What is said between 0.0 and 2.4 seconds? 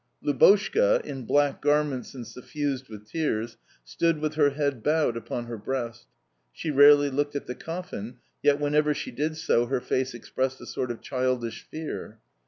Lubotshka, in black garments and